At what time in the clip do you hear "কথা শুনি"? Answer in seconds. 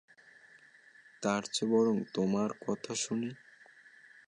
2.61-3.31